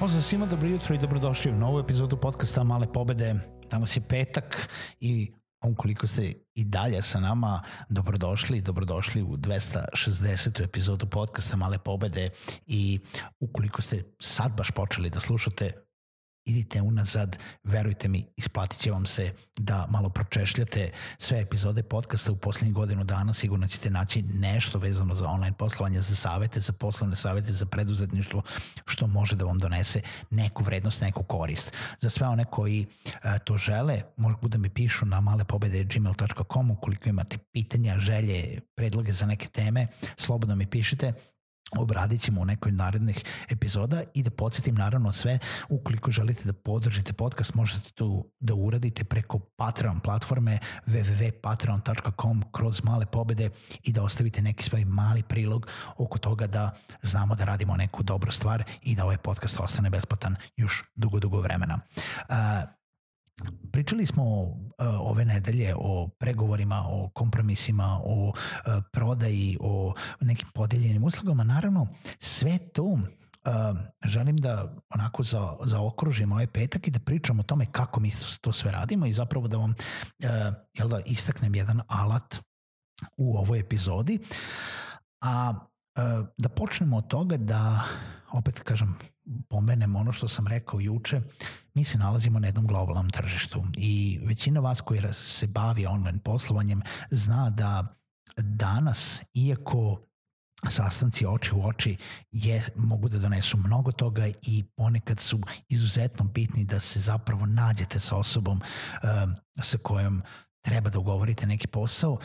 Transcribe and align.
Pozdrav 0.00 0.22
svima, 0.22 0.46
dobro 0.46 0.68
jutro 0.68 0.94
i 0.94 0.98
dobrodošli 0.98 1.50
u 1.50 1.54
novu 1.54 1.80
epizodu 1.80 2.16
podcasta 2.16 2.64
Male 2.64 2.92
pobede. 2.92 3.34
Danas 3.70 3.96
je 3.96 4.00
petak 4.00 4.68
i 5.00 5.32
ukoliko 5.64 6.06
ste 6.06 6.32
i 6.54 6.64
dalje 6.64 7.02
sa 7.02 7.20
nama, 7.20 7.62
dobrodošli 7.88 8.58
i 8.58 8.62
dobrodošli 8.62 9.22
u 9.22 9.36
260. 9.36 10.64
epizodu 10.64 11.06
podcasta 11.06 11.56
Male 11.56 11.78
pobede 11.78 12.30
i 12.66 13.00
ukoliko 13.40 13.82
ste 13.82 14.02
sad 14.20 14.56
baš 14.56 14.70
počeli 14.70 15.10
da 15.10 15.20
slušate 15.20 15.89
idite 16.44 16.82
unazad, 16.82 17.38
verujte 17.64 18.08
mi, 18.08 18.26
isplatit 18.36 18.80
će 18.80 18.90
vam 18.90 19.06
se 19.06 19.32
da 19.58 19.86
malo 19.90 20.08
pročešljate 20.08 20.90
sve 21.18 21.40
epizode 21.40 21.82
podcasta 21.82 22.32
u 22.32 22.36
poslednjih 22.36 22.74
godinu 22.74 23.04
dana, 23.04 23.32
sigurno 23.32 23.68
ćete 23.68 23.90
naći 23.90 24.22
nešto 24.22 24.78
vezano 24.78 25.14
za 25.14 25.28
online 25.28 25.56
poslovanje, 25.56 26.00
za 26.00 26.14
savete, 26.14 26.60
za 26.60 26.72
poslovne 26.72 27.16
savete, 27.16 27.52
za 27.52 27.66
preduzetništvo, 27.66 28.42
što 28.86 29.06
može 29.06 29.36
da 29.36 29.44
vam 29.44 29.58
donese 29.58 30.00
neku 30.30 30.64
vrednost, 30.64 31.00
neku 31.00 31.22
korist. 31.22 31.72
Za 32.00 32.10
sve 32.10 32.26
one 32.26 32.44
koji 32.44 32.86
e, 33.06 33.38
to 33.44 33.56
žele, 33.56 34.02
mogu 34.16 34.48
da 34.48 34.58
mi 34.58 34.70
pišu 34.70 35.06
na 35.06 35.20
malepobede.gmail.com 35.20 36.70
ukoliko 36.70 37.08
imate 37.08 37.38
pitanja, 37.52 37.98
želje, 37.98 38.60
predloge 38.76 39.12
za 39.12 39.26
neke 39.26 39.48
teme, 39.48 39.86
slobodno 40.16 40.56
mi 40.56 40.66
pišite 40.66 41.12
obradit 41.78 42.20
ćemo 42.20 42.40
u 42.40 42.44
nekoj 42.44 42.72
narednih 42.72 43.24
epizoda 43.48 44.02
i 44.14 44.22
da 44.22 44.30
podsjetim 44.30 44.74
naravno 44.74 45.12
sve, 45.12 45.38
ukoliko 45.68 46.10
želite 46.10 46.44
da 46.44 46.52
podržite 46.52 47.12
podcast, 47.12 47.54
možete 47.54 47.90
to 47.94 48.22
da 48.40 48.54
uradite 48.54 49.04
preko 49.04 49.38
Patreon 49.38 50.00
platforme 50.00 50.58
www.patreon.com 50.86 52.44
kroz 52.52 52.84
male 52.84 53.06
pobede 53.06 53.50
i 53.82 53.92
da 53.92 54.02
ostavite 54.02 54.42
neki 54.42 54.64
svoj 54.64 54.84
mali 54.84 55.22
prilog 55.22 55.66
oko 55.96 56.18
toga 56.18 56.46
da 56.46 56.74
znamo 57.02 57.34
da 57.34 57.44
radimo 57.44 57.76
neku 57.76 58.02
dobru 58.02 58.32
stvar 58.32 58.64
i 58.82 58.94
da 58.94 59.04
ovaj 59.04 59.18
podcast 59.18 59.60
ostane 59.60 59.90
besplatan 59.90 60.36
još 60.56 60.84
dugo, 60.94 61.20
dugo 61.20 61.40
vremena. 61.40 61.80
Uh, 62.28 62.79
Pričali 63.72 64.06
smo 64.06 64.42
uh, 64.42 64.54
ove 65.00 65.24
nedelje 65.24 65.74
o 65.78 66.08
pregovorima, 66.08 66.84
o 66.86 67.10
kompromisima, 67.14 68.00
o 68.04 68.28
uh, 68.28 68.34
prodaji, 68.92 69.58
o 69.60 69.94
nekim 70.20 70.48
podeljenim 70.54 71.04
uslugama. 71.04 71.44
Naravno, 71.44 71.88
sve 72.18 72.58
to 72.58 72.82
uh, 72.82 73.00
želim 74.04 74.36
da 74.36 74.74
onako 74.94 75.22
za, 75.22 75.56
zaokružim 75.64 76.32
ovaj 76.32 76.46
petak 76.46 76.88
i 76.88 76.90
da 76.90 76.98
pričam 76.98 77.40
o 77.40 77.42
tome 77.42 77.66
kako 77.72 78.00
mi 78.00 78.10
to 78.40 78.52
sve 78.52 78.72
radimo 78.72 79.06
i 79.06 79.12
zapravo 79.12 79.48
da 79.48 79.56
vam 79.56 79.74
jel 80.74 80.88
da, 80.88 81.00
istaknem 81.06 81.54
jedan 81.54 81.80
alat 81.88 82.36
u 83.16 83.38
ovoj 83.38 83.60
epizodi. 83.60 84.18
A 85.20 85.54
da 86.38 86.48
počnemo 86.48 86.96
od 86.96 87.08
toga 87.08 87.36
da, 87.36 87.84
opet 88.32 88.60
kažem, 88.60 88.98
pomenem 89.48 89.96
ono 89.96 90.12
što 90.12 90.28
sam 90.28 90.46
rekao 90.46 90.80
juče, 90.80 91.20
mi 91.74 91.84
se 91.84 91.98
nalazimo 91.98 92.38
na 92.38 92.48
jednom 92.48 92.66
globalnom 92.66 93.10
tržištu 93.10 93.62
i 93.76 94.20
većina 94.24 94.60
vas 94.60 94.80
koji 94.80 95.00
se 95.12 95.46
bavi 95.46 95.86
online 95.86 96.18
poslovanjem 96.18 96.82
zna 97.10 97.50
da 97.50 97.96
danas, 98.36 99.22
iako 99.34 100.00
sastanci 100.68 101.26
oči 101.26 101.54
u 101.54 101.66
oči 101.66 101.96
je, 102.32 102.62
mogu 102.76 103.08
da 103.08 103.18
donesu 103.18 103.56
mnogo 103.56 103.92
toga 103.92 104.26
i 104.42 104.64
ponekad 104.76 105.20
su 105.20 105.40
izuzetno 105.68 106.24
bitni 106.24 106.64
da 106.64 106.80
se 106.80 107.00
zapravo 107.00 107.46
nađete 107.46 107.98
sa 107.98 108.16
osobom 108.16 108.60
uh, 108.60 109.62
sa 109.62 109.78
kojom 109.78 110.22
treba 110.62 110.90
da 110.90 110.98
ugovorite 110.98 111.46
neki 111.46 111.66
posao. 111.66 112.18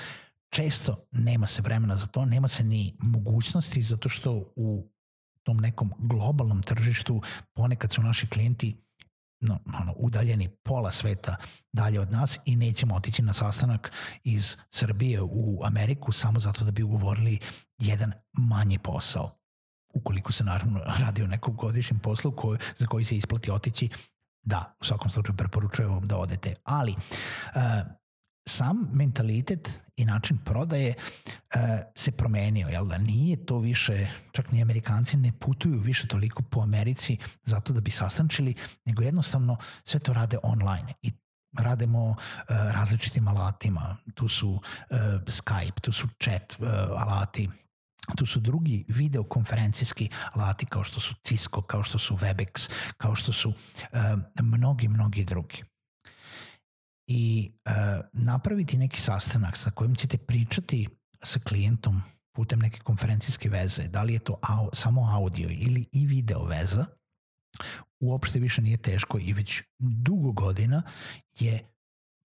Često 0.56 1.08
nema 1.12 1.48
se 1.48 1.62
vremena 1.62 1.96
za 1.96 2.08
to, 2.08 2.26
nema 2.26 2.48
se 2.48 2.64
ni 2.64 2.96
mogućnosti 3.00 3.82
zato 3.82 4.10
što 4.10 4.54
u 4.56 4.92
tom 5.44 5.58
nekom 5.58 5.92
globalnom 6.00 6.64
tržištu 6.64 7.22
ponekad 7.54 7.94
su 7.94 8.02
naši 8.02 8.28
klijenti 8.28 8.86
no, 9.42 9.60
ono, 9.82 9.94
udaljeni 9.98 10.48
pola 10.64 10.92
sveta 10.92 11.36
dalje 11.74 12.00
od 12.00 12.12
nas 12.12 12.40
i 12.46 12.56
nećemo 12.56 12.96
otići 12.96 13.22
na 13.22 13.34
sastanak 13.34 13.92
iz 14.24 14.58
Srbije 14.70 15.22
u 15.22 15.62
Ameriku 15.64 16.12
samo 16.12 16.40
zato 16.40 16.66
da 16.66 16.72
bi 16.72 16.84
ugovorili 16.84 17.40
jedan 17.78 18.14
manji 18.34 18.80
posao. 18.80 19.32
Ukoliko 19.94 20.32
se 20.32 20.44
naravno 20.44 20.80
radi 21.06 21.24
o 21.24 21.28
nekom 21.28 21.56
godišnjem 21.56 22.00
poslu 22.00 22.32
koji, 22.32 22.60
za 22.78 22.88
koji 22.88 23.06
se 23.06 23.18
isplati 23.18 23.52
otići, 23.52 23.90
da, 24.44 24.76
u 24.82 24.84
svakom 24.84 25.10
slučaju 25.10 25.38
preporučujem 25.38 25.92
vam 25.92 26.06
da 26.06 26.18
odete. 26.18 26.56
Ali, 26.64 26.92
uh, 26.92 27.62
sam 28.50 28.90
mentalitet 28.94 29.82
i 29.96 30.06
način 30.06 30.38
prodaje 30.38 30.94
uh, 30.96 31.62
se 31.96 32.12
promenio, 32.12 32.68
jel 32.68 32.86
da? 32.88 32.98
Nije 32.98 33.46
to 33.46 33.60
više, 33.60 34.08
čak 34.32 34.52
ni 34.52 34.62
Amerikanci 34.62 35.18
ne 35.18 35.32
putuju 35.40 35.80
više 35.80 36.08
toliko 36.08 36.44
po 36.44 36.62
Americi 36.62 37.18
zato 37.44 37.74
da 37.74 37.82
bi 37.82 37.92
sastančili, 37.92 38.56
nego 38.86 39.04
jednostavno 39.04 39.58
sve 39.84 40.00
to 40.00 40.14
rade 40.14 40.38
online 40.44 40.94
i 41.02 41.12
radimo 41.58 42.10
uh, 42.10 42.16
različitim 42.50 43.28
alatima, 43.28 43.98
tu 44.14 44.28
su 44.28 44.50
uh, 44.50 44.62
Skype, 45.26 45.82
tu 45.82 45.92
su 45.92 46.08
chat 46.24 46.56
uh, 46.60 46.68
alati, 46.98 47.50
tu 48.16 48.26
su 48.26 48.40
drugi 48.40 48.86
videokonferencijski 48.88 50.10
alati 50.34 50.66
kao 50.66 50.84
što 50.84 51.00
su 51.00 51.16
Cisco, 51.24 51.62
kao 51.62 51.84
što 51.84 51.98
su 51.98 52.16
Webex, 52.16 52.72
kao 52.98 53.16
što 53.16 53.34
su 53.34 53.50
uh, 53.50 53.56
mnogi, 54.42 54.88
mnogi 54.88 55.26
drugi 55.26 55.64
i 57.08 57.52
uh, 57.66 57.72
napraviti 58.14 58.78
neki 58.78 59.02
sastanak 59.02 59.58
sa 59.58 59.72
kojim 59.72 59.96
ćete 59.96 60.18
pričati 60.18 60.88
sa 61.24 61.40
klijentom 61.40 62.02
putem 62.36 62.60
neke 62.60 62.80
konferencijske 62.80 63.50
veze, 63.50 63.88
da 63.88 64.04
li 64.04 64.14
je 64.14 64.20
to 64.20 64.40
au, 64.42 64.70
samo 64.74 65.10
audio 65.12 65.50
ili 65.50 65.86
i 65.92 66.06
video 66.06 66.44
veza, 66.44 66.86
uopšte 68.00 68.40
više 68.40 68.62
nije 68.62 68.78
teško 68.78 69.20
i 69.20 69.34
već 69.34 69.64
dugo 69.80 70.32
godina 70.32 70.84
je 71.40 71.60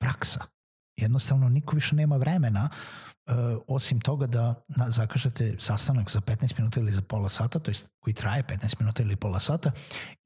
praksa. 0.01 0.52
Jednostavno 0.97 1.49
niko 1.49 1.75
više 1.75 1.97
nema 1.97 2.17
vremena 2.17 2.69
uh, 3.27 3.35
osim 3.69 4.01
toga 4.01 4.27
da 4.27 4.55
na, 4.69 4.91
zakažete 4.91 5.57
sastanak 5.59 6.11
za 6.11 6.21
15 6.21 6.59
minuta 6.59 6.81
ili 6.81 6.93
za 6.93 7.03
pola 7.03 7.29
sata, 7.29 7.59
to 7.59 7.71
jest 7.71 7.89
koji 8.01 8.15
traje 8.15 8.43
15 8.43 8.81
minuta 8.81 9.03
ili 9.03 9.17
pola 9.17 9.41
sata 9.41 9.71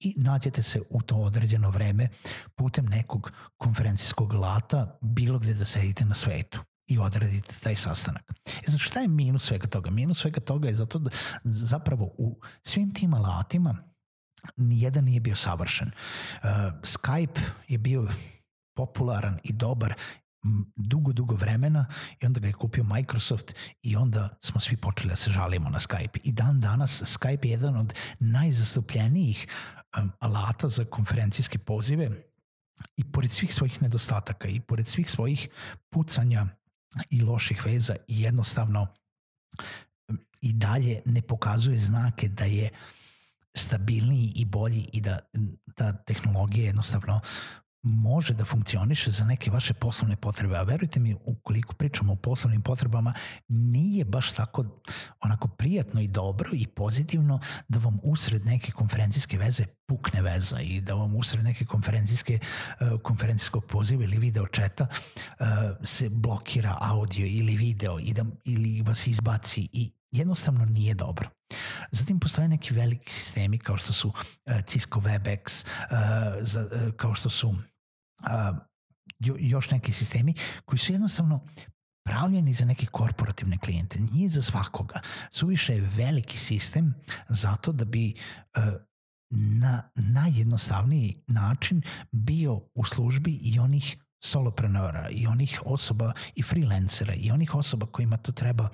i 0.01 0.15
nađete 0.17 0.63
se 0.63 0.81
u 0.91 1.03
to 1.03 1.17
određeno 1.17 1.71
vreme 1.71 2.09
putem 2.55 2.87
nekog 2.87 3.33
konferencijskog 3.57 4.33
lata 4.33 4.99
bilo 5.01 5.39
gde 5.39 5.55
da 5.55 5.65
sedite 5.65 6.05
na 6.05 6.15
svetu 6.15 6.61
i 6.87 6.99
odradite 6.99 7.55
taj 7.63 7.77
sastanak. 7.77 8.33
E 8.47 8.71
znači 8.71 8.85
šta 8.85 9.01
je 9.01 9.09
minus 9.09 9.45
svega 9.45 9.67
toga? 9.67 9.91
Minus 9.91 10.19
svega 10.19 10.41
toga 10.41 10.69
je 10.69 10.75
zato 10.75 10.99
da 10.99 11.11
zapravo 11.45 12.05
u 12.05 12.41
svim 12.63 12.95
tim 12.95 13.15
alatima 13.15 13.77
nijedan 14.57 15.05
nije 15.05 15.21
bio 15.21 15.37
savršen. 15.37 15.89
Uh, 15.89 16.49
Skype 16.83 17.41
je 17.69 17.79
bio 17.79 18.09
popularan 18.77 19.39
i 19.45 19.53
dobar 19.53 19.95
dugo, 20.77 21.13
dugo 21.13 21.35
vremena 21.35 21.87
i 22.21 22.27
onda 22.27 22.41
ga 22.41 22.47
je 22.47 22.53
kupio 22.53 22.85
Microsoft 22.85 23.55
i 23.83 23.97
onda 23.97 24.39
smo 24.41 24.61
svi 24.61 24.77
počeli 24.77 25.11
da 25.11 25.17
se 25.17 25.31
žalimo 25.31 25.71
na 25.71 25.79
Skype. 25.79 26.19
I 26.23 26.33
dan 26.33 26.61
danas 26.61 27.03
Skype 27.03 27.47
je 27.47 27.51
jedan 27.51 27.77
od 27.77 27.95
najzastupljenijih 28.19 29.47
um, 29.99 30.13
alata 30.21 30.69
za 30.69 30.85
konferencijske 30.85 31.59
pozive 31.59 32.11
i 32.97 33.05
pored 33.05 33.33
svih 33.33 33.55
svojih 33.55 33.83
nedostataka 33.83 34.49
i 34.49 34.61
pored 34.61 34.89
svih 34.89 35.11
svojih 35.11 35.49
pucanja 35.91 36.47
i 37.11 37.23
loših 37.23 37.67
veza 37.67 37.97
i 38.09 38.23
jednostavno 38.23 38.87
um, 40.09 40.19
i 40.41 40.53
dalje 40.53 41.03
ne 41.05 41.23
pokazuje 41.23 41.79
znake 41.79 42.29
da 42.29 42.45
je 42.45 42.71
stabilniji 43.55 44.33
i 44.37 44.45
bolji 44.45 44.89
i 44.93 45.01
da 45.01 45.19
ta 45.75 45.93
tehnologija 45.93 46.67
jednostavno 46.67 47.21
može 47.87 48.35
da 48.35 48.45
funkcioniše 48.45 49.11
za 49.11 49.25
neke 49.25 49.51
vaše 49.51 49.75
poslovne 49.75 50.17
potrebe, 50.17 50.57
a 50.57 50.63
verujte 50.63 51.01
mi, 51.01 51.17
ukoliko 51.25 51.75
pričamo 51.75 52.13
o 52.13 52.17
poslovnim 52.17 52.63
potrebama, 52.63 53.15
nije 53.49 54.05
baš 54.05 54.33
tako 54.33 54.65
onako 55.21 55.49
prijatno 55.49 56.01
i 56.01 56.09
dobro 56.09 56.51
i 56.53 56.67
pozitivno 56.67 57.41
da 57.69 57.79
vam 57.79 57.99
usred 58.03 58.47
neke 58.47 58.73
konferencijske 58.73 59.39
veze 59.39 59.65
pukne 59.87 60.23
veza 60.23 60.61
i 60.61 60.81
da 60.81 60.95
vam 60.95 61.15
usred 61.15 61.45
neke 61.45 61.65
konferencijske 61.65 62.39
uh, 62.81 63.01
konferencijskog 63.01 63.65
poziva 63.65 64.05
ili 64.05 64.19
video 64.19 64.47
četa 64.47 64.87
uh, 64.87 65.47
se 65.83 66.09
blokira 66.09 66.77
audio 66.81 67.27
ili 67.27 67.57
video 67.57 67.99
i 67.99 68.13
da, 68.13 68.25
ili 68.45 68.83
vas 68.83 69.07
izbaci 69.07 69.69
i 69.73 69.93
jednostavno 70.11 70.65
nije 70.65 70.95
dobro. 70.95 71.29
Zatim 71.91 72.21
postoje 72.21 72.49
neki 72.49 72.75
veliki 72.75 73.13
sistemi 73.13 73.59
kao 73.59 73.77
što 73.77 73.93
su 73.93 74.09
uh, 74.09 74.15
Cisco 74.67 75.01
WebEx, 75.01 75.67
kao 76.97 77.15
što 77.15 77.31
su 77.31 77.55
još 79.39 79.71
neki 79.71 79.93
sistemi 79.93 80.35
koji 80.65 80.79
su 80.79 80.93
jednostavno 80.93 81.45
pravljeni 82.07 82.53
za 82.53 82.65
neke 82.65 82.87
korporativne 82.87 83.59
klijente, 83.59 84.01
nije 84.01 84.29
za 84.29 84.43
svakoga. 84.43 85.01
Suviše 85.31 85.75
je 85.75 85.89
veliki 85.97 86.39
sistem 86.39 86.95
zato 87.29 87.73
da 87.73 87.85
bi 87.85 88.15
uh, 88.57 88.63
na 89.31 89.91
najjednostavniji 89.95 91.23
način 91.27 91.83
bio 92.13 92.61
u 92.75 92.85
službi 92.85 93.39
i 93.43 93.59
onih 93.59 93.97
soloprenora 94.25 95.09
i 95.11 95.27
onih 95.27 95.63
osoba 95.65 96.13
i 96.35 96.43
freelancera 96.43 97.15
i 97.15 97.31
onih 97.31 97.55
osoba 97.55 97.87
kojima 97.87 98.17
to 98.17 98.33
treba 98.33 98.69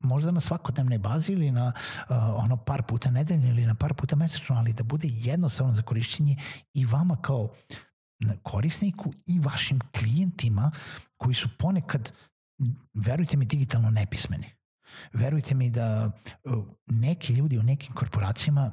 možda 0.00 0.30
na 0.30 0.40
svakodnevnoj 0.40 0.98
bazi 0.98 1.32
ili 1.32 1.50
na 1.50 1.72
uh, 2.08 2.16
ono 2.16 2.56
par 2.56 2.82
puta 2.82 3.10
nedeljno 3.10 3.48
ili 3.48 3.66
na 3.66 3.74
par 3.74 3.94
puta 3.94 4.16
mesečno, 4.16 4.56
ali 4.56 4.72
da 4.72 4.84
bude 4.84 5.08
jednostavno 5.10 5.74
za 5.74 5.82
korišćenje 5.82 6.36
i 6.74 6.84
vama 6.84 7.16
kao 7.16 7.48
korisniku 8.42 9.12
i 9.26 9.38
vašim 9.38 9.80
klijentima 9.98 10.70
koji 11.16 11.34
su 11.34 11.48
ponekad, 11.58 12.12
verujte 12.94 13.36
mi, 13.36 13.44
digitalno 13.44 13.90
nepismeni. 13.90 14.50
Verujte 15.12 15.54
mi 15.54 15.70
da 15.70 16.10
uh, 16.44 16.64
neki 16.86 17.32
ljudi 17.32 17.58
u 17.58 17.62
nekim 17.62 17.94
korporacijama 17.94 18.72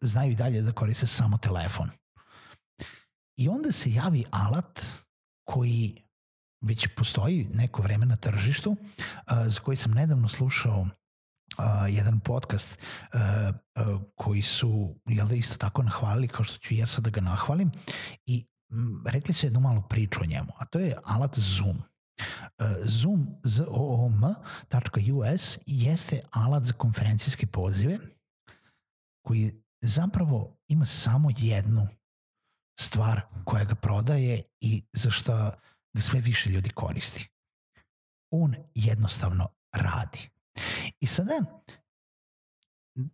znaju 0.00 0.32
i 0.32 0.36
dalje 0.36 0.62
da 0.62 0.72
koriste 0.72 1.06
samo 1.06 1.38
telefon. 1.38 1.90
I 3.38 3.48
onda 3.48 3.72
se 3.72 3.90
javi 3.90 4.24
alat 4.30 4.80
koji 5.44 6.02
već 6.64 6.88
postoji 6.96 7.48
neko 7.54 7.82
vreme 7.82 8.06
na 8.06 8.16
tržištu, 8.16 8.70
uh, 8.70 8.76
za 9.46 9.60
koji 9.60 9.76
sam 9.76 9.92
nedavno 9.92 10.28
slušao 10.28 10.80
uh, 10.80 11.94
jedan 11.94 12.20
podcast 12.20 12.82
uh, 13.14 13.20
uh, 13.86 14.02
koji 14.14 14.42
su 14.42 14.94
jel 15.06 15.28
da 15.28 15.34
isto 15.34 15.56
tako 15.56 15.82
nahvalili 15.82 16.28
kao 16.28 16.44
što 16.44 16.58
ću 16.58 16.74
ja 16.74 16.86
sad 16.86 17.04
da 17.04 17.10
ga 17.10 17.20
nahvalim 17.20 17.70
i 18.26 18.46
rekli 19.06 19.34
su 19.34 19.46
jednu 19.46 19.60
malu 19.60 19.82
priču 19.88 20.20
o 20.22 20.26
njemu, 20.26 20.52
a 20.58 20.64
to 20.64 20.78
je 20.78 20.96
alat 21.04 21.38
Zoom. 21.38 21.76
Uh, 21.76 21.82
Zoom, 22.84 23.26
zoom.us 23.44 23.88
jeste 25.66 26.20
alat 26.30 26.64
za 26.64 26.72
konferencijske 26.72 27.46
pozive 27.46 27.98
koji 29.26 29.62
zapravo 29.82 30.56
ima 30.68 30.84
samo 30.84 31.30
jednu 31.36 31.88
stvar 32.80 33.20
koja 33.44 33.64
ga 33.64 33.74
prodaje 33.74 34.42
i 34.60 34.84
za 34.92 35.10
šta 35.10 35.60
ga 35.94 36.00
sve 36.00 36.20
više 36.20 36.50
ljudi 36.50 36.70
koristi. 36.70 37.28
On 38.30 38.54
jednostavno 38.74 39.48
radi. 39.72 40.30
I 41.00 41.06
sada 41.06 41.44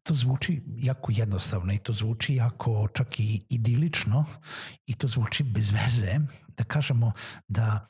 to 0.03 0.15
zvuči 0.15 0.63
jako 0.77 1.13
jednostavno 1.15 1.73
i 1.73 1.79
to 1.79 1.93
zvuči 1.93 2.35
jako 2.35 2.89
čak 2.95 3.21
i 3.21 3.47
idilično 3.49 4.25
i 4.87 4.95
to 4.95 5.09
zvuči 5.09 5.45
bez 5.45 5.71
veze 5.71 6.19
da 6.57 6.65
kažemo 6.65 7.13
da 7.49 7.89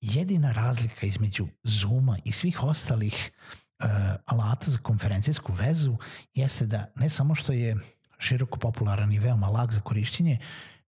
jedina 0.00 0.52
razlika 0.52 1.06
između 1.06 1.46
Zuma 1.62 2.18
i 2.24 2.32
svih 2.32 2.62
ostalih 2.62 3.30
uh, 3.84 3.90
alata 4.24 4.70
za 4.70 4.78
konferencijsku 4.78 5.52
vezu 5.52 5.96
jeste 6.34 6.66
da 6.66 6.92
ne 6.96 7.10
samo 7.10 7.34
što 7.34 7.52
je 7.52 7.76
široko 8.18 8.58
popularan 8.58 9.12
i 9.12 9.18
veoma 9.18 9.48
lag 9.48 9.72
za 9.72 9.80
korišćenje, 9.80 10.38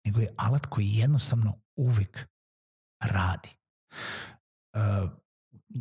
nego 0.04 0.20
je 0.20 0.34
alat 0.36 0.66
koji 0.66 0.88
jednostavno 0.88 1.58
uvek 1.76 2.28
radi. 3.00 3.48
Uh, 4.74 5.10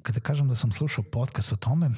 kada 0.02 0.20
kažem 0.20 0.48
da 0.48 0.56
sam 0.56 0.72
slušao 0.72 1.04
podcast 1.12 1.54
o 1.54 1.56
tome, 1.56 1.90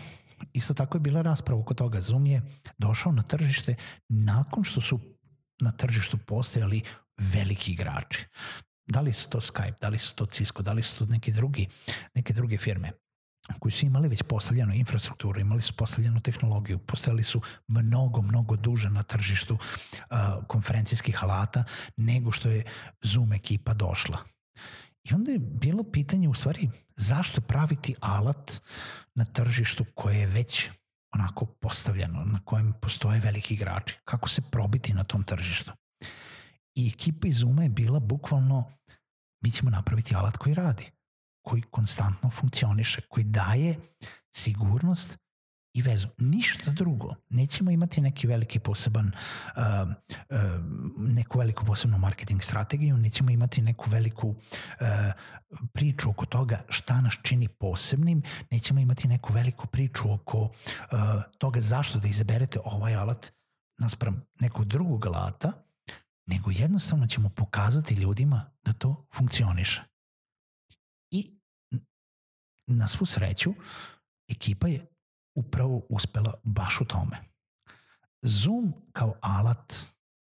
isto 0.53 0.73
tako 0.73 0.97
je 0.97 1.01
bila 1.01 1.21
rasprava 1.21 1.61
oko 1.61 1.73
toga. 1.73 2.01
Zoom 2.01 2.25
je 2.25 2.41
došao 2.77 3.11
na 3.11 3.21
tržište 3.21 3.75
nakon 4.09 4.63
što 4.63 4.81
su 4.81 4.99
na 5.61 5.71
tržištu 5.71 6.17
postojali 6.17 6.81
veliki 7.17 7.71
igrači. 7.71 8.25
Da 8.87 9.01
li 9.01 9.13
su 9.13 9.29
to 9.29 9.41
Skype, 9.41 9.79
da 9.81 9.89
li 9.89 9.97
su 9.99 10.15
to 10.15 10.25
Cisco, 10.25 10.63
da 10.63 10.73
li 10.73 10.83
su 10.83 10.97
to 10.97 11.05
neke, 11.05 11.31
drugi, 11.31 11.67
neke 12.13 12.33
druge 12.33 12.57
firme 12.57 12.91
koji 13.59 13.71
su 13.71 13.85
imali 13.85 14.07
već 14.07 14.23
postavljenu 14.23 14.73
infrastrukturu, 14.73 15.39
imali 15.39 15.61
su 15.61 15.73
postavljenu 15.73 16.19
tehnologiju, 16.19 16.79
postojali 16.79 17.23
su 17.23 17.41
mnogo, 17.67 18.21
mnogo 18.21 18.55
duže 18.55 18.89
na 18.89 19.03
tržištu 19.03 19.53
uh, 19.53 20.17
konferencijskih 20.47 21.23
alata 21.23 21.63
nego 21.97 22.31
što 22.31 22.49
je 22.49 22.63
Zoom 23.01 23.33
ekipa 23.33 23.73
došla. 23.73 24.17
I 25.09 25.13
onda 25.13 25.31
je 25.31 25.39
bilo 25.39 25.83
pitanje 25.83 26.29
u 26.29 26.33
stvari 26.33 26.69
zašto 26.95 27.41
praviti 27.41 27.95
alat 27.99 28.61
na 29.15 29.25
tržištu 29.25 29.85
koje 29.95 30.19
je 30.19 30.27
već 30.27 30.69
onako 31.13 31.45
postavljeno, 31.45 32.23
na 32.23 32.39
kojem 32.45 32.73
postoje 32.81 33.19
veliki 33.19 33.53
igrači. 33.53 33.99
Kako 34.05 34.29
se 34.29 34.41
probiti 34.51 34.93
na 34.93 35.03
tom 35.03 35.23
tržištu? 35.23 35.71
I 36.75 36.87
ekipa 36.87 37.27
iz 37.27 37.37
Zuma 37.37 37.63
je 37.63 37.69
bila 37.69 37.99
bukvalno 37.99 38.71
mi 39.43 39.51
ćemo 39.51 39.69
napraviti 39.69 40.15
alat 40.15 40.37
koji 40.37 40.55
radi, 40.55 40.91
koji 41.41 41.61
konstantno 41.61 42.29
funkcioniše, 42.29 43.01
koji 43.01 43.23
daje 43.23 43.79
sigurnost 44.35 45.17
i 45.75 45.81
vezu. 45.81 46.07
Ništa 46.17 46.71
drugo. 46.71 47.15
Nećemo 47.29 47.71
imati 47.71 48.01
neki 48.01 48.27
veliki 48.27 48.59
poseban, 48.59 49.07
uh, 49.07 49.89
uh, 49.89 50.37
neku 50.97 51.39
veliku 51.39 51.65
posebnu 51.65 51.97
marketing 51.97 52.43
strategiju, 52.43 52.97
nećemo 52.97 53.29
imati 53.29 53.61
neku 53.61 53.89
veliku 53.89 54.27
uh, 54.27 54.35
priču 55.73 56.09
oko 56.09 56.25
toga 56.25 56.61
šta 56.69 57.01
nas 57.01 57.13
čini 57.23 57.47
posebnim, 57.47 58.21
nećemo 58.51 58.79
imati 58.79 59.07
neku 59.07 59.33
veliku 59.33 59.67
priču 59.67 60.13
oko 60.13 60.37
uh, 60.37 60.49
toga 61.37 61.61
zašto 61.61 61.99
da 61.99 62.07
izaberete 62.07 62.59
ovaj 62.65 62.95
alat 62.95 63.31
naspram 63.79 64.25
nekog 64.39 64.65
drugog 64.65 65.05
alata, 65.05 65.51
nego 66.27 66.51
jednostavno 66.51 67.07
ćemo 67.07 67.29
pokazati 67.29 67.95
ljudima 67.95 68.51
da 68.63 68.73
to 68.73 69.07
funkcioniše. 69.15 69.83
I 71.11 71.39
na 72.67 72.87
svu 72.87 73.05
sreću, 73.05 73.53
ekipa 74.29 74.67
je 74.67 74.94
upravo 75.35 75.85
uspela 75.89 76.33
baš 76.43 76.81
u 76.81 76.85
tome. 76.85 77.17
Zoom 78.21 78.73
kao 78.91 79.13
alat 79.21 79.73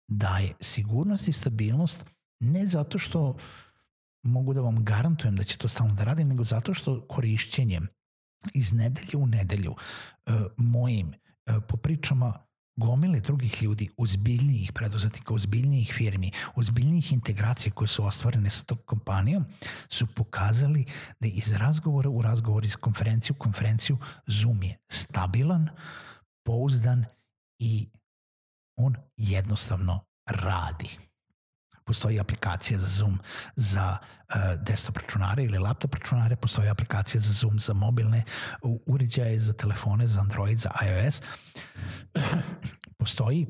daje 0.08 0.54
sigurnost 0.60 1.28
i 1.28 1.32
stabilnost 1.32 2.06
ne 2.40 2.66
zato 2.66 2.98
što 2.98 3.36
mogu 4.22 4.54
da 4.54 4.60
vam 4.60 4.84
garantujem 4.84 5.36
da 5.36 5.44
će 5.44 5.58
to 5.58 5.68
stalno 5.68 5.94
da 5.94 6.04
radi, 6.04 6.24
nego 6.24 6.44
zato 6.44 6.74
što 6.74 7.06
korišćenjem 7.08 7.86
iz 8.54 8.72
nedelje 8.72 9.16
u 9.16 9.26
nedelju 9.26 9.70
uh, 9.72 10.34
mojim 10.56 11.08
uh, 11.08 11.54
po 11.68 11.76
pričama 11.76 12.34
gomile 12.76 13.20
drugih 13.20 13.62
ljudi, 13.62 13.88
ozbiljnijih 13.96 14.72
preduzetnika, 14.72 15.34
ozbiljnijih 15.34 15.92
firmi, 15.92 16.32
ozbiljnijih 16.54 17.12
integracija 17.12 17.72
koje 17.72 17.88
su 17.88 18.04
ostvarene 18.04 18.50
sa 18.50 18.64
tom 18.64 18.78
kompanijom, 18.86 19.44
su 19.88 20.06
pokazali 20.06 20.84
da 21.20 21.28
iz 21.28 21.52
razgovora 21.52 22.10
u 22.10 22.22
razgovor, 22.22 22.64
iz 22.64 22.76
konferenciju 22.76 23.36
u 23.38 23.42
konferenciju, 23.42 23.98
Zoom 24.26 24.62
je 24.62 24.76
stabilan, 24.88 25.68
pouzdan 26.46 27.04
i 27.58 27.88
on 28.76 28.96
jednostavno 29.16 30.04
radi. 30.26 30.98
Postoji 31.86 32.20
aplikacija 32.20 32.78
za 32.78 32.86
Zoom 32.86 33.18
za 33.56 33.98
uh, 33.98 34.34
desktop 34.62 34.96
računare 34.96 35.44
ili 35.44 35.58
laptop 35.58 35.94
računare, 35.94 36.36
postoji 36.36 36.68
aplikacija 36.68 37.20
za 37.20 37.32
Zoom 37.32 37.58
za 37.58 37.72
mobilne 37.74 38.24
uređaje, 38.86 39.38
za 39.38 39.52
telefone, 39.52 40.06
za 40.06 40.20
Android, 40.20 40.58
za 40.58 40.70
iOS. 40.86 41.22
postoji 42.98 43.46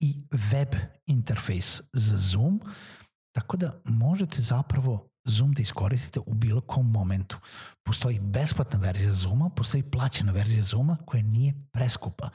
i 0.00 0.16
web 0.52 0.74
interfejs 1.06 1.80
za 1.92 2.16
Zoom, 2.16 2.60
tako 3.32 3.56
da 3.56 3.80
možete 3.84 4.42
zapravo 4.42 5.10
Zoom 5.24 5.52
da 5.52 5.62
iskoristite 5.62 6.20
u 6.26 6.34
bilo 6.34 6.60
kom 6.60 6.90
momentu. 6.90 7.38
Postoji 7.82 8.20
besplatna 8.20 8.78
verzija 8.78 9.12
Zooma, 9.12 9.50
postoji 9.50 9.82
plaćena 9.82 10.32
verzija 10.32 10.62
Zooma 10.62 10.96
koja 11.06 11.22
nije 11.22 11.54
preskupa 11.72 12.30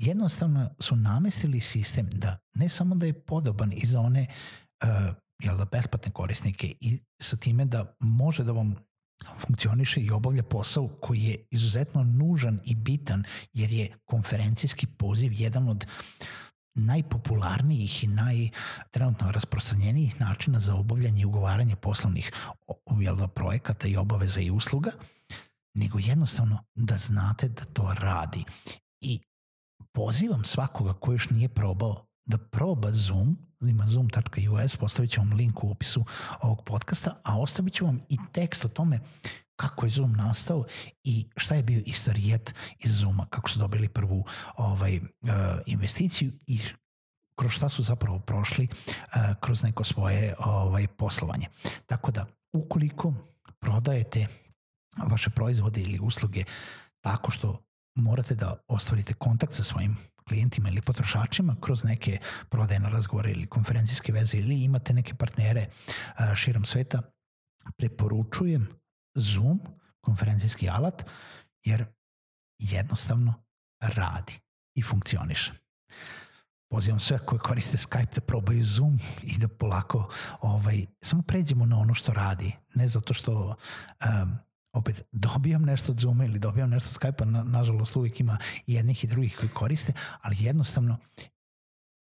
jednostavno 0.00 0.70
su 0.78 0.96
namestili 0.96 1.60
sistem 1.60 2.08
da 2.12 2.38
ne 2.54 2.68
samo 2.68 2.94
da 2.94 3.06
je 3.06 3.20
podoban 3.20 3.72
i 3.72 3.86
za 3.86 4.00
one 4.00 4.26
uh, 4.84 5.14
jel 5.42 5.56
da, 5.56 5.64
besplatne 5.64 6.12
korisnike 6.12 6.74
i 6.80 6.98
sa 7.22 7.36
time 7.36 7.64
da 7.64 7.96
može 8.00 8.44
da 8.44 8.52
vam 8.52 8.74
funkcioniše 9.38 10.00
i 10.00 10.10
obavlja 10.10 10.42
posao 10.42 10.88
koji 10.88 11.22
je 11.22 11.46
izuzetno 11.50 12.04
nužan 12.04 12.60
i 12.64 12.74
bitan 12.74 13.24
jer 13.52 13.72
je 13.72 13.96
konferencijski 14.04 14.86
poziv 14.86 15.32
jedan 15.32 15.68
od 15.68 15.86
najpopularnijih 16.74 18.04
i 18.04 18.06
naj 18.06 18.48
trenutno 18.90 19.32
rasprostranjenijih 19.32 20.20
načina 20.20 20.60
za 20.60 20.74
obavljanje 20.74 21.22
i 21.22 21.24
ugovaranje 21.24 21.76
poslovnih 21.76 22.32
jel, 23.00 23.28
projekata 23.28 23.88
i 23.88 23.96
obaveza 23.96 24.40
i 24.40 24.50
usluga, 24.50 24.90
nego 25.74 25.98
jednostavno 25.98 26.64
da 26.74 26.96
znate 26.96 27.48
da 27.48 27.64
to 27.64 27.94
radi. 27.94 28.44
I 29.00 29.20
pozivam 29.92 30.44
svakoga 30.44 30.92
ko 30.92 31.12
još 31.12 31.30
nije 31.30 31.48
probao 31.48 32.06
da 32.24 32.38
proba 32.38 32.90
Zoom, 32.92 33.38
ima 33.60 33.86
zoom.us, 33.86 34.76
postavit 34.76 35.10
ću 35.10 35.20
vam 35.20 35.32
link 35.32 35.64
u 35.64 35.70
opisu 35.70 36.04
ovog 36.40 36.64
podcasta, 36.64 37.20
a 37.24 37.40
ostavit 37.40 37.74
ću 37.74 37.86
vam 37.86 38.00
i 38.08 38.16
tekst 38.32 38.64
o 38.64 38.68
tome 38.68 39.00
kako 39.56 39.86
je 39.86 39.90
Zoom 39.90 40.12
nastao 40.12 40.64
i 41.04 41.28
šta 41.36 41.54
je 41.54 41.62
bio 41.62 41.82
istorijet 41.86 42.54
iz 42.78 42.98
Zooma, 42.98 43.26
kako 43.30 43.50
su 43.50 43.58
dobili 43.58 43.88
prvu 43.88 44.24
ovaj, 44.56 44.96
uh, 44.96 45.30
investiciju 45.66 46.32
i 46.46 46.60
kroz 47.34 47.52
šta 47.52 47.68
su 47.68 47.82
zapravo 47.82 48.18
prošli 48.18 48.68
uh, 48.72 49.36
kroz 49.40 49.62
neko 49.62 49.84
svoje 49.84 50.34
ovaj 50.38 50.86
poslovanje. 50.86 51.46
Tako 51.86 52.10
da, 52.10 52.26
ukoliko 52.52 53.14
prodajete 53.58 54.26
vaše 55.10 55.30
proizvode 55.30 55.80
ili 55.80 55.98
usluge 56.02 56.44
tako 57.00 57.30
što 57.30 57.69
morate 57.94 58.34
da 58.34 58.56
ostvarite 58.68 59.14
kontakt 59.14 59.54
sa 59.54 59.62
svojim 59.62 59.96
klijentima 60.28 60.68
ili 60.68 60.82
potrošačima 60.82 61.56
kroz 61.60 61.84
neke 61.84 62.18
prodajne 62.48 62.90
razgovore 62.90 63.30
ili 63.30 63.46
konferencijske 63.46 64.12
veze 64.12 64.38
ili 64.38 64.62
imate 64.62 64.92
neke 64.92 65.14
partnere 65.14 65.66
širom 66.36 66.64
sveta, 66.64 67.02
preporučujem 67.76 68.68
Zoom, 69.14 69.60
konferencijski 70.00 70.68
alat, 70.68 71.06
jer 71.64 71.84
jednostavno 72.58 73.34
radi 73.80 74.40
i 74.74 74.82
funkcioniše. 74.82 75.52
Pozivam 76.70 76.98
sve 77.00 77.18
koji 77.18 77.38
koriste 77.38 77.76
Skype 77.76 78.14
da 78.14 78.20
probaju 78.20 78.64
Zoom 78.64 78.98
i 79.22 79.38
da 79.38 79.48
polako 79.48 80.10
ovaj, 80.40 80.86
samo 81.00 81.22
pređemo 81.22 81.66
na 81.66 81.78
ono 81.78 81.94
što 81.94 82.12
radi. 82.12 82.56
Ne 82.74 82.88
zato 82.88 83.14
što 83.14 83.32
um, 83.44 84.38
opet 84.72 85.02
dobijam 85.12 85.62
nešto 85.62 85.92
od 85.92 86.00
Zooma 86.00 86.24
ili 86.24 86.38
dobijam 86.38 86.70
nešto 86.70 86.88
od 86.90 86.96
Skype-a, 86.96 87.24
na, 87.24 87.42
nažalost 87.42 87.96
uvijek 87.96 88.20
ima 88.20 88.38
i 88.66 88.74
jednih 88.74 89.04
i 89.04 89.06
drugih 89.06 89.36
koji 89.36 89.48
koriste, 89.48 89.92
ali 90.20 90.36
jednostavno 90.38 90.98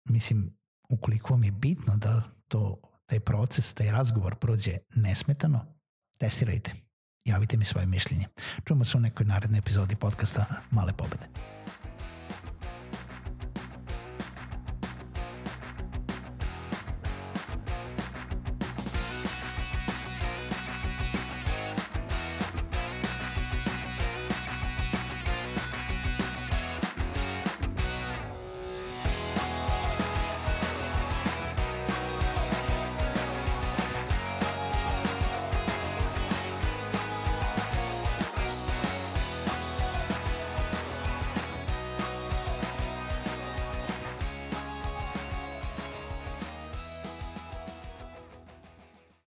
mislim, 0.09 0.57
ukoliko 0.89 1.33
vam 1.33 1.43
je 1.43 1.51
bitno 1.51 1.97
da 1.97 2.21
to, 2.47 2.81
taj 3.05 3.19
proces, 3.19 3.73
taj 3.73 3.91
razgovor 3.91 4.35
prođe 4.35 4.77
nesmetano, 4.95 5.65
testirajte 6.17 6.73
javite 7.27 7.57
mi 7.57 7.65
svoje 7.65 7.87
mišljenje. 7.87 8.27
Čujemo 8.65 8.85
se 8.85 8.97
u 8.97 9.01
nekoj 9.01 9.25
narednoj 9.25 9.57
epizodi 9.57 9.95
podcasta 9.95 10.45
Male 10.71 10.93
pobede. 10.93 11.27